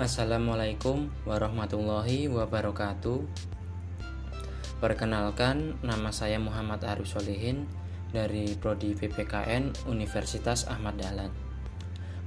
[0.00, 3.20] Assalamualaikum warahmatullahi wabarakatuh.
[4.80, 7.68] Perkenalkan, nama saya Muhammad Arif Solihin
[8.08, 11.28] dari Prodi PPKN Universitas Ahmad Dahlan.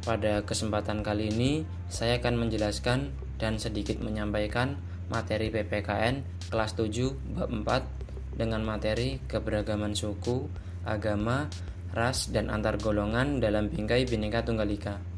[0.05, 3.09] Pada kesempatan kali ini, saya akan menjelaskan
[3.41, 4.77] dan sedikit menyampaikan
[5.09, 7.09] materi PPKN kelas 7
[7.41, 10.45] bab 4 dengan materi keberagaman suku,
[10.85, 11.49] agama,
[11.89, 15.12] ras, dan antar golongan dalam bingkai Bhinneka Tunggal Ika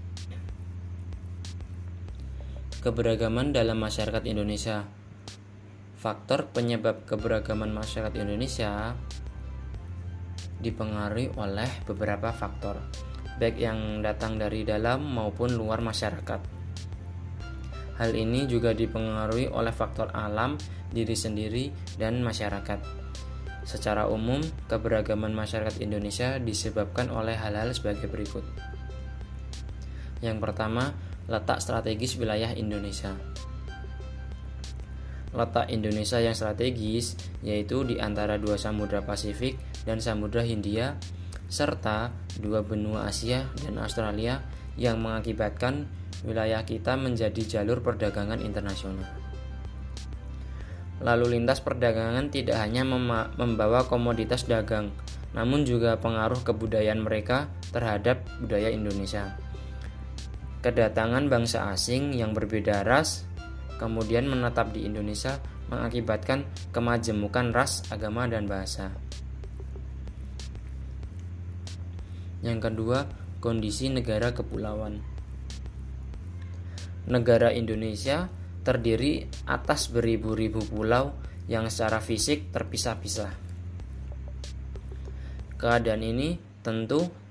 [2.86, 4.86] keberagaman dalam masyarakat Indonesia.
[5.98, 8.94] Faktor penyebab keberagaman masyarakat Indonesia
[10.62, 12.78] dipengaruhi oleh beberapa faktor,
[13.42, 16.42] baik yang datang dari dalam maupun luar masyarakat.
[17.98, 20.54] Hal ini juga dipengaruhi oleh faktor alam,
[20.94, 22.86] diri sendiri, dan masyarakat.
[23.66, 28.46] Secara umum, keberagaman masyarakat Indonesia disebabkan oleh hal-hal sebagai berikut.
[30.22, 30.94] Yang pertama,
[31.26, 33.18] letak strategis wilayah Indonesia.
[35.36, 40.96] Letak Indonesia yang strategis yaitu di antara dua samudra Pasifik dan samudra Hindia
[41.52, 44.42] serta dua benua Asia dan Australia
[44.80, 45.86] yang mengakibatkan
[46.24, 49.06] wilayah kita menjadi jalur perdagangan internasional.
[51.04, 52.88] Lalu lintas perdagangan tidak hanya
[53.36, 54.96] membawa komoditas dagang,
[55.36, 59.36] namun juga pengaruh kebudayaan mereka terhadap budaya Indonesia
[60.66, 63.22] kedatangan bangsa asing yang berbeda ras
[63.78, 65.38] kemudian menetap di Indonesia
[65.70, 68.90] mengakibatkan kemajemukan ras, agama, dan bahasa.
[72.42, 73.10] Yang kedua,
[73.42, 75.02] kondisi negara kepulauan.
[77.10, 78.30] Negara Indonesia
[78.66, 81.14] terdiri atas beribu-ribu pulau
[81.46, 83.34] yang secara fisik terpisah-pisah.
[85.58, 87.25] Keadaan ini tentu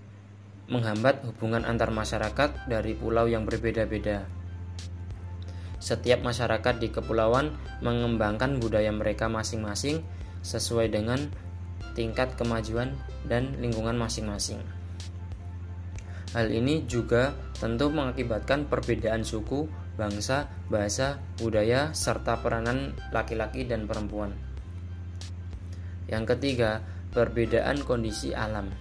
[0.64, 4.24] menghambat hubungan antar masyarakat dari pulau yang berbeda-beda.
[5.76, 7.52] Setiap masyarakat di kepulauan
[7.84, 10.00] mengembangkan budaya mereka masing-masing
[10.40, 11.20] sesuai dengan
[11.92, 12.96] tingkat kemajuan
[13.28, 14.64] dan lingkungan masing-masing.
[16.32, 24.34] Hal ini juga tentu mengakibatkan perbedaan suku, bangsa, bahasa, budaya, serta peranan laki-laki dan perempuan.
[26.08, 26.82] Yang ketiga,
[27.14, 28.72] perbedaan kondisi alam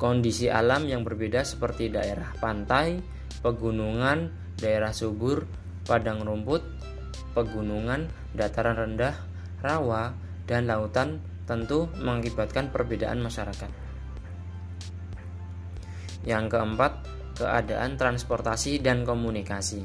[0.00, 3.04] kondisi alam yang berbeda seperti daerah pantai,
[3.44, 5.44] pegunungan, daerah subur,
[5.84, 6.64] padang rumput,
[7.36, 9.12] pegunungan, dataran rendah,
[9.60, 10.16] rawa,
[10.48, 13.68] dan lautan tentu mengakibatkan perbedaan masyarakat.
[16.24, 16.92] Yang keempat,
[17.36, 19.84] keadaan transportasi dan komunikasi.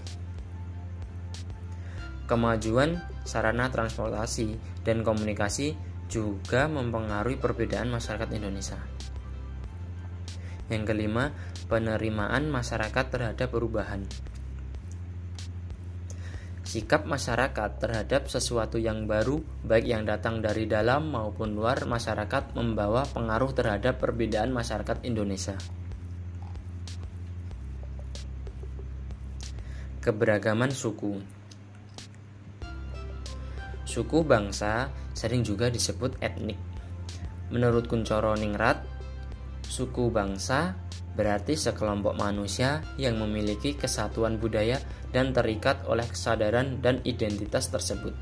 [2.25, 5.75] Kemajuan sarana transportasi dan komunikasi
[6.07, 8.94] juga mempengaruhi perbedaan masyarakat Indonesia.
[10.67, 11.33] Yang kelima,
[11.69, 14.05] penerimaan masyarakat terhadap perubahan.
[16.65, 23.05] Sikap masyarakat terhadap sesuatu yang baru, baik yang datang dari dalam maupun luar masyarakat, membawa
[23.05, 25.55] pengaruh terhadap perbedaan masyarakat Indonesia.
[30.01, 31.17] Keberagaman suku
[33.85, 36.59] Suku bangsa sering juga disebut etnik.
[37.53, 38.83] Menurut Kuncoro Ningrat,
[39.75, 40.71] Suku bangsa
[41.19, 44.79] berarti sekelompok manusia yang memiliki kesatuan budaya
[45.11, 48.15] dan terikat oleh kesadaran dan identitas tersebut.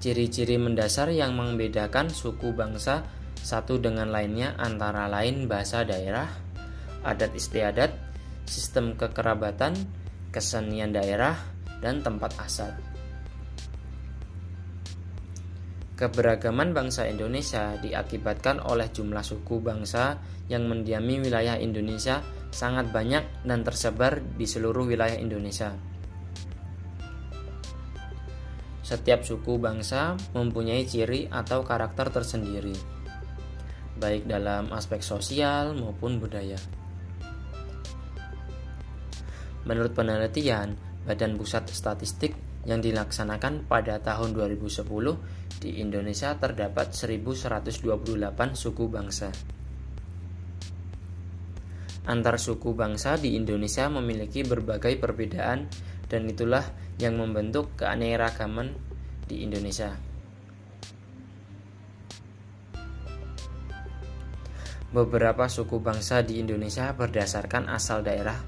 [0.00, 3.04] Ciri-ciri mendasar yang membedakan suku bangsa
[3.36, 6.32] satu dengan lainnya antara lain bahasa daerah,
[7.04, 7.92] adat istiadat,
[8.48, 9.76] sistem kekerabatan,
[10.32, 11.36] kesenian daerah,
[11.84, 12.72] dan tempat asal.
[15.96, 22.20] Keberagaman bangsa Indonesia diakibatkan oleh jumlah suku bangsa yang mendiami wilayah Indonesia
[22.52, 25.72] sangat banyak dan tersebar di seluruh wilayah Indonesia.
[28.84, 32.76] Setiap suku bangsa mempunyai ciri atau karakter tersendiri,
[33.96, 36.60] baik dalam aspek sosial maupun budaya.
[39.64, 40.76] Menurut penelitian
[41.08, 42.36] Badan Pusat Statistik
[42.68, 44.86] yang dilaksanakan pada tahun 2010,
[45.58, 49.32] di Indonesia terdapat 1128 suku bangsa.
[52.06, 55.66] Antar suku bangsa di Indonesia memiliki berbagai perbedaan
[56.06, 56.62] dan itulah
[57.02, 58.78] yang membentuk keanekaragaman
[59.26, 59.98] di Indonesia.
[64.94, 68.38] Beberapa suku bangsa di Indonesia berdasarkan asal daerah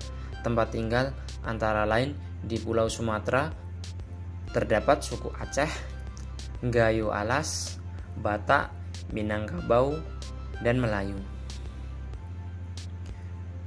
[0.47, 1.11] tempat tinggal
[1.43, 2.15] antara lain
[2.47, 3.51] di Pulau Sumatera,
[4.49, 5.69] Terdapat suku Aceh,
[6.65, 7.79] Gayo Alas,
[8.19, 8.75] Batak,
[9.15, 9.95] Minangkabau,
[10.63, 11.19] dan Melayu.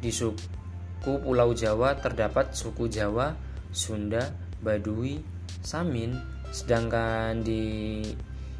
[0.02, 0.34] Di, su
[1.02, 3.34] suku Pulau Jawa terdapat suku Jawa,
[3.74, 4.30] Sunda,
[4.62, 5.18] Baduy,
[5.66, 6.14] Samin,
[6.54, 8.06] sedangkan di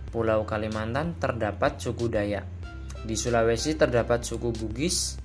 [0.10, 2.50] Pulau Kalimantan terdapat suku Dayak.
[3.06, 5.22] Di Sulawesi terdapat suku Bugis,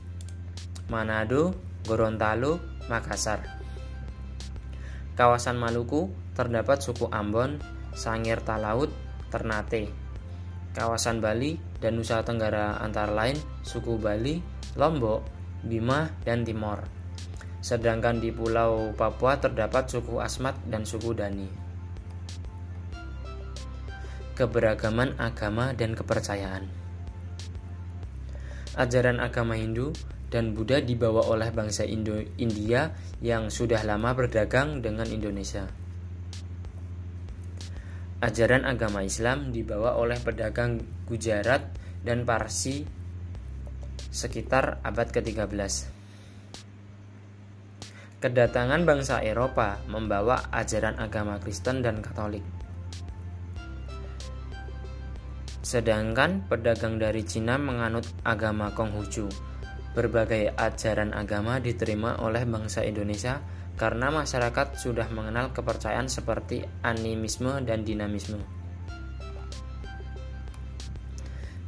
[0.92, 1.56] Manado,
[1.88, 2.60] Gorontalo,
[2.92, 3.40] Makassar.
[5.16, 7.56] Kawasan Maluku terdapat suku Ambon,
[7.96, 8.92] Sangir Talaut,
[9.32, 9.88] Ternate.
[10.76, 14.36] Kawasan Bali dan Nusa Tenggara antara lain suku Bali,
[14.76, 15.24] Lombok,
[15.64, 16.84] Bima, dan Timor.
[17.64, 21.48] Sedangkan di Pulau Papua terdapat suku Asmat dan suku Dani.
[24.36, 26.68] Keberagaman agama dan kepercayaan.
[28.76, 29.96] Ajaran agama Hindu
[30.28, 32.92] dan Buddha dibawa oleh bangsa Indo India
[33.24, 35.85] yang sudah lama berdagang dengan Indonesia.
[38.16, 41.68] Ajaran agama Islam dibawa oleh pedagang Gujarat
[42.00, 42.80] dan Parsi
[44.08, 45.92] sekitar abad ke-13.
[48.16, 52.40] Kedatangan bangsa Eropa membawa ajaran agama Kristen dan Katolik.
[55.60, 59.28] Sedangkan pedagang dari Cina menganut agama Konghucu
[59.96, 63.40] Berbagai ajaran agama diterima oleh bangsa Indonesia
[63.76, 68.40] karena masyarakat sudah mengenal kepercayaan seperti animisme dan dinamisme.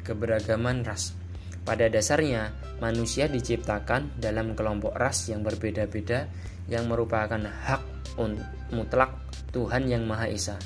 [0.02, 1.12] Keberagaman ras
[1.68, 2.48] pada dasarnya,
[2.80, 6.24] manusia diciptakan dalam kelompok ras yang berbeda-beda
[6.64, 8.16] yang merupakan hak
[8.72, 9.12] mutlak
[9.52, 10.56] Tuhan Yang Maha Esa.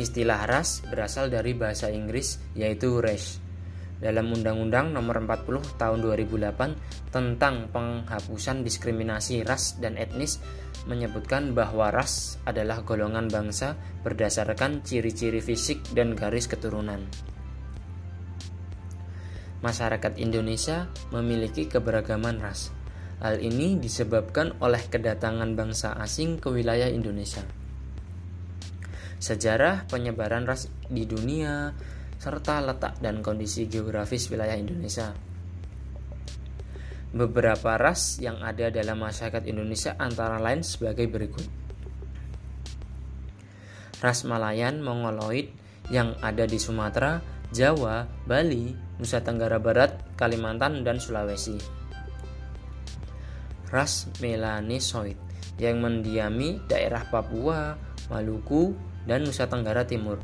[0.00, 3.44] Istilah ras berasal dari bahasa Inggris yaitu race
[4.00, 10.42] dalam Undang-Undang Nomor 40 Tahun 2008 tentang penghapusan diskriminasi ras dan etnis
[10.90, 17.06] menyebutkan bahwa ras adalah golongan bangsa berdasarkan ciri-ciri fisik dan garis keturunan.
[19.62, 22.74] Masyarakat Indonesia memiliki keberagaman ras.
[23.22, 27.46] Hal ini disebabkan oleh kedatangan bangsa asing ke wilayah Indonesia.
[29.22, 31.72] Sejarah penyebaran ras di dunia
[32.18, 35.33] serta letak dan kondisi geografis wilayah Indonesia.
[37.14, 41.46] Beberapa ras yang ada dalam masyarakat Indonesia antara lain sebagai berikut.
[44.02, 45.54] Ras Malayan Mongoloid
[45.94, 47.22] yang ada di Sumatera,
[47.54, 51.54] Jawa, Bali, Nusa Tenggara Barat, Kalimantan, dan Sulawesi.
[53.70, 55.16] Ras Melanesoid
[55.62, 57.78] yang mendiami daerah Papua,
[58.10, 58.74] Maluku,
[59.06, 60.18] dan Nusa Tenggara Timur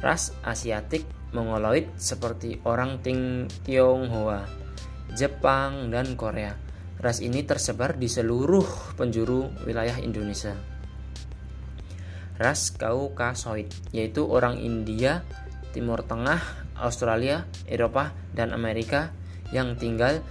[0.00, 4.48] ras Asiatik Mongoloid seperti orang Ting Tionghoa,
[5.14, 6.54] Jepang, dan Korea.
[7.00, 10.52] Ras ini tersebar di seluruh penjuru wilayah Indonesia.
[12.36, 15.24] Ras Kaukasoid, yaitu orang India,
[15.72, 16.40] Timur Tengah,
[16.76, 19.12] Australia, Eropa, dan Amerika
[19.52, 20.24] yang tinggal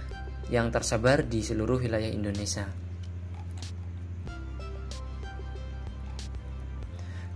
[0.50, 2.66] yang tersebar di seluruh wilayah Indonesia.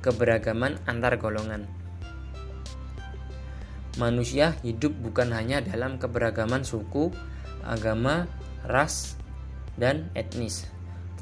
[0.03, 1.85] Keberagaman antar golongan
[3.97, 7.15] manusia hidup bukan hanya dalam keberagaman suku,
[7.65, 8.29] agama,
[8.69, 9.17] ras,
[9.75, 10.69] dan etnis,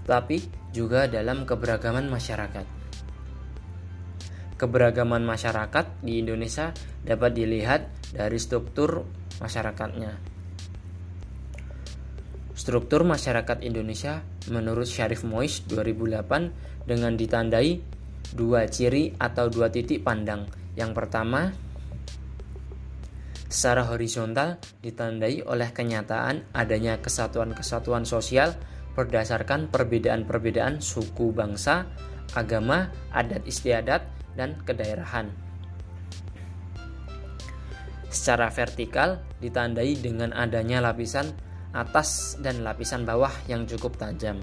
[0.03, 0.44] tetapi
[0.75, 2.67] juga dalam keberagaman masyarakat.
[4.61, 6.71] Keberagaman masyarakat di Indonesia
[7.03, 9.03] dapat dilihat dari struktur
[9.43, 10.32] masyarakatnya.
[12.53, 17.82] Struktur masyarakat Indonesia menurut Syarif Mois 2008 dengan ditandai
[18.37, 20.46] dua ciri atau dua titik pandang.
[20.79, 21.51] Yang pertama,
[23.53, 28.56] secara horizontal ditandai oleh kenyataan adanya kesatuan-kesatuan sosial
[28.97, 31.85] berdasarkan perbedaan-perbedaan suku bangsa,
[32.32, 35.29] agama, adat istiadat, dan kedaerahan.
[38.09, 41.29] Secara vertikal ditandai dengan adanya lapisan
[41.77, 44.41] atas dan lapisan bawah yang cukup tajam.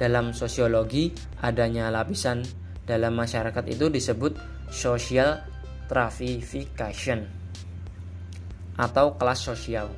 [0.00, 1.12] Dalam sosiologi,
[1.44, 2.40] adanya lapisan
[2.88, 4.32] dalam masyarakat itu disebut
[4.72, 5.44] social
[5.90, 7.26] stratification
[8.78, 9.90] atau kelas sosial.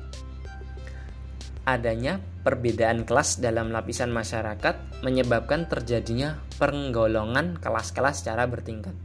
[1.69, 8.97] Adanya perbedaan kelas dalam lapisan masyarakat menyebabkan terjadinya penggolongan kelas-kelas secara bertingkat.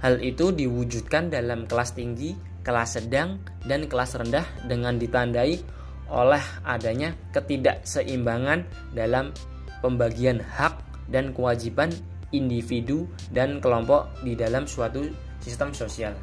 [0.00, 3.38] Hal itu diwujudkan dalam kelas tinggi, kelas sedang,
[3.68, 5.62] dan kelas rendah dengan ditandai
[6.10, 9.30] oleh adanya ketidakseimbangan dalam
[9.78, 10.74] pembagian hak
[11.06, 11.94] dan kewajiban
[12.32, 15.04] individu dan kelompok di dalam suatu
[15.38, 16.16] sistem sosial.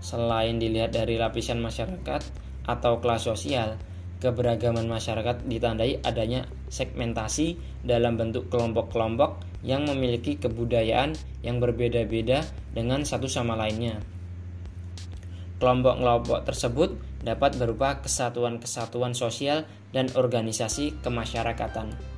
[0.00, 2.22] Selain dilihat dari lapisan masyarakat
[2.64, 3.76] atau kelas sosial,
[4.24, 11.12] keberagaman masyarakat ditandai adanya segmentasi dalam bentuk kelompok-kelompok yang memiliki kebudayaan
[11.44, 14.00] yang berbeda-beda dengan satu sama lainnya.
[15.58, 16.90] Kelompok-kelompok tersebut
[17.26, 22.17] dapat berupa kesatuan-kesatuan sosial dan organisasi kemasyarakatan.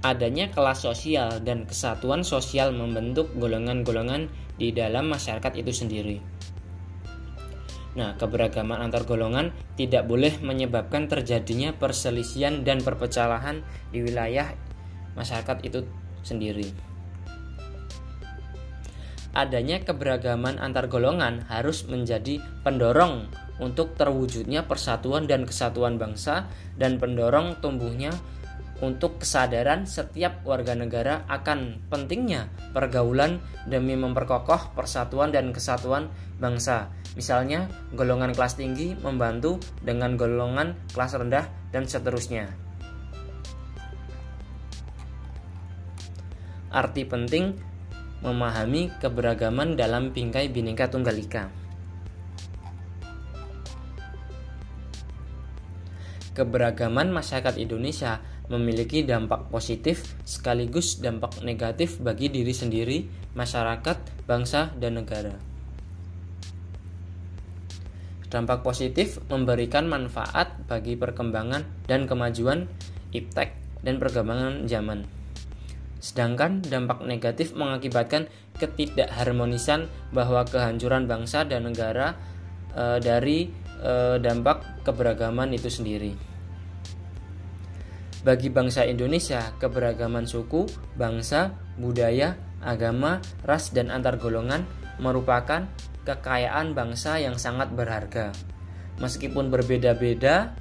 [0.00, 6.16] Adanya kelas sosial dan kesatuan sosial membentuk golongan-golongan di dalam masyarakat itu sendiri.
[8.00, 13.60] Nah, keberagaman antar golongan tidak boleh menyebabkan terjadinya perselisihan dan perpecahan
[13.92, 14.56] di wilayah
[15.18, 15.84] masyarakat itu
[16.24, 16.90] sendiri
[19.30, 23.30] adanya keberagaman antar golongan harus menjadi pendorong
[23.62, 28.10] untuk terwujudnya persatuan dan kesatuan bangsa dan pendorong tumbuhnya
[28.80, 36.08] untuk kesadaran setiap warga negara akan pentingnya pergaulan demi memperkokoh persatuan dan kesatuan
[36.40, 36.88] bangsa.
[37.14, 41.44] Misalnya, golongan kelas tinggi membantu dengan golongan kelas rendah
[41.74, 42.48] dan seterusnya.
[46.70, 47.58] Arti penting
[48.22, 51.44] memahami keberagaman dalam bingkai Bhinneka Tunggal Ika.
[56.30, 63.06] Keberagaman masyarakat Indonesia memiliki dampak positif sekaligus dampak negatif bagi diri sendiri,
[63.38, 65.38] masyarakat, bangsa, dan negara.
[68.30, 72.66] Dampak positif memberikan manfaat bagi perkembangan dan kemajuan
[73.10, 75.06] iptek dan perkembangan zaman.
[75.98, 82.16] Sedangkan dampak negatif mengakibatkan ketidakharmonisan bahwa kehancuran bangsa dan negara
[82.72, 83.50] e, dari
[83.82, 83.92] e,
[84.22, 86.29] dampak keberagaman itu sendiri.
[88.20, 94.68] Bagi bangsa Indonesia, keberagaman suku, bangsa, budaya, agama, ras, dan antar golongan
[95.00, 95.64] merupakan
[96.04, 98.28] kekayaan bangsa yang sangat berharga.
[99.00, 100.52] Meskipun berbeda-beda,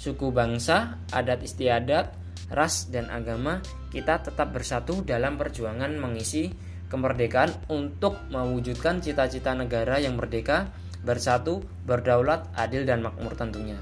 [0.00, 2.16] suku bangsa, adat istiadat,
[2.48, 3.60] ras, dan agama
[3.92, 6.48] kita tetap bersatu dalam perjuangan mengisi
[6.88, 10.72] kemerdekaan untuk mewujudkan cita-cita negara yang merdeka,
[11.04, 13.76] bersatu, berdaulat, adil, dan makmur tentunya.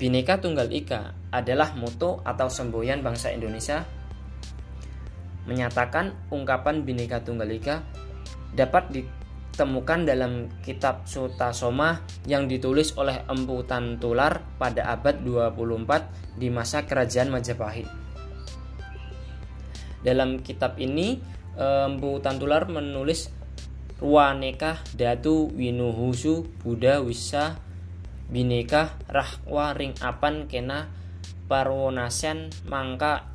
[0.00, 3.84] Bhinneka Tunggal Ika adalah moto atau semboyan bangsa Indonesia
[5.44, 7.84] menyatakan ungkapan Bhinneka Tunggal Ika
[8.56, 16.48] dapat ditemukan dalam kitab Sutta Soma yang ditulis oleh Empu Tantular pada abad 24 di
[16.48, 17.84] masa kerajaan Majapahit.
[20.00, 21.20] Dalam kitab ini
[21.60, 23.28] Empu Tantular menulis
[24.00, 27.68] Ruaneka Datu Winuhusu Buddha Wisa
[28.30, 30.86] Bineka Rahwa Ring Apan Kena
[31.50, 33.26] Parwonasen Mangka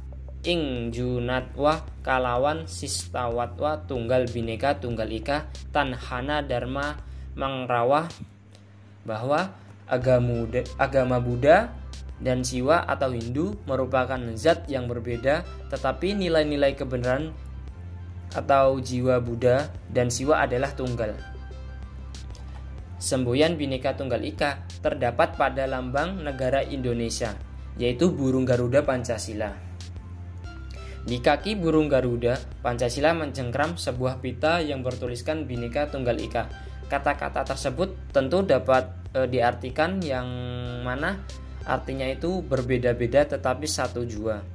[0.45, 7.01] ing junatwa kalawan sistawatwa tunggal bineka tunggal ika tanhana dharma
[7.33, 8.05] mangrawah
[9.03, 9.51] bahwa
[9.89, 10.45] agama
[10.77, 11.73] agama Buddha
[12.21, 17.33] dan Siwa atau Hindu merupakan zat yang berbeda tetapi nilai-nilai kebenaran
[18.31, 21.34] atau jiwa Buddha dan Siwa adalah tunggal.
[22.95, 27.35] Semboyan Bhinneka Tunggal Ika terdapat pada lambang negara Indonesia,
[27.75, 29.51] yaitu burung Garuda Pancasila.
[31.05, 36.49] Di kaki burung Garuda, Pancasila mencengkram sebuah pita yang bertuliskan Bhinneka Tunggal Ika.
[36.89, 40.25] Kata-kata tersebut tentu dapat e, diartikan yang
[40.81, 41.21] mana
[41.65, 44.54] artinya itu berbeda-beda tetapi satu jua.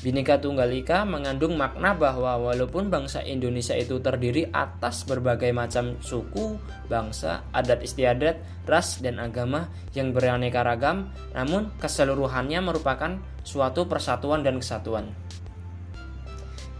[0.00, 6.56] Bhinneka Tunggal Ika mengandung makna bahwa walaupun bangsa Indonesia itu terdiri atas berbagai macam suku,
[6.88, 14.56] bangsa, adat istiadat, ras, dan agama yang beraneka ragam, namun keseluruhannya merupakan suatu persatuan dan
[14.56, 15.12] kesatuan.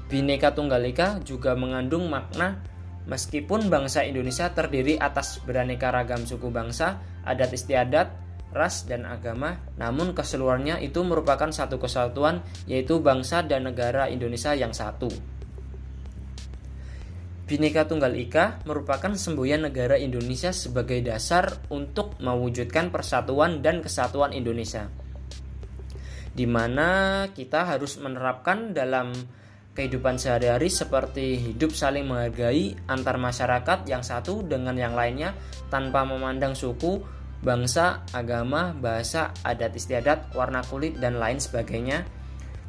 [0.08, 2.56] Bhinneka Tunggal Ika juga mengandung makna
[3.04, 6.96] meskipun bangsa Indonesia terdiri atas beraneka ragam suku bangsa,
[7.28, 8.08] adat istiadat,
[8.50, 14.74] ras, dan agama, namun keseluruhannya itu merupakan satu kesatuan, yaitu bangsa dan negara Indonesia yang
[14.74, 15.10] satu.
[17.50, 24.86] Bhinneka Tunggal Ika merupakan semboyan negara Indonesia sebagai dasar untuk mewujudkan persatuan dan kesatuan Indonesia.
[26.30, 29.10] Di mana kita harus menerapkan dalam
[29.74, 35.34] kehidupan sehari-hari seperti hidup saling menghargai antar masyarakat yang satu dengan yang lainnya
[35.74, 37.02] tanpa memandang suku,
[37.40, 42.04] bangsa, agama, bahasa, adat istiadat, warna kulit, dan lain sebagainya.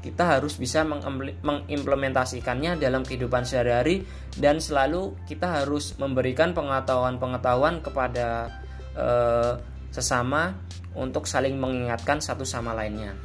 [0.01, 4.01] Kita harus bisa mengimplementasikannya dalam kehidupan sehari-hari
[4.41, 8.49] dan selalu kita harus memberikan pengetahuan-pengetahuan kepada
[8.97, 9.53] eh,
[9.93, 10.57] sesama
[10.95, 13.15] untuk saling mengingatkan satu sama lainnya.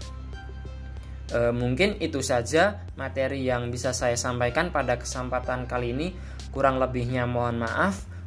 [1.27, 6.09] E, mungkin itu saja materi yang bisa saya sampaikan pada kesempatan kali ini.
[6.55, 8.07] Kurang lebihnya mohon maaf.